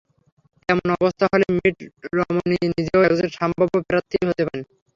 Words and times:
তেমন 0.69 0.87
অবস্থা 0.97 1.25
হলে 1.31 1.45
মিট 1.57 1.77
রমনি 2.17 2.57
নিজেও 2.69 3.01
একজন 3.07 3.29
সম্ভাব্য 3.39 3.75
প্রার্থী 3.89 4.17
হতে 4.27 4.43
পারেন। 4.47 4.65